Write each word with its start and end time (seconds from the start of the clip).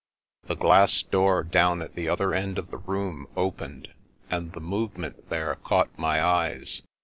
The 0.47 0.55
glass 0.55 1.03
door 1.03 1.43
down 1.43 1.83
at 1.83 1.93
the 1.93 2.09
other 2.09 2.33
end 2.33 2.57
of 2.57 2.71
the 2.71 2.79
room 2.79 3.27
opened, 3.37 3.89
and 4.31 4.51
the 4.53 4.59
movement 4.59 5.29
there 5.29 5.53
caught 5.63 5.95
my 5.95 6.19
eyes. 6.23 6.81